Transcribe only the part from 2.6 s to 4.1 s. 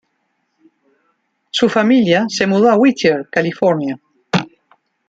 a Whittier, California.